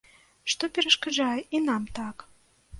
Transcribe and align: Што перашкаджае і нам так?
Што 0.53 0.69
перашкаджае 0.77 1.37
і 1.59 1.63
нам 1.69 1.89
так? 2.03 2.29